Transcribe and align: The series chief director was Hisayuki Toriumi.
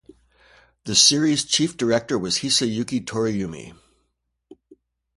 The 0.85 0.95
series 0.95 1.43
chief 1.45 1.77
director 1.77 2.17
was 2.17 2.39
Hisayuki 2.39 3.05
Toriumi. 3.05 3.75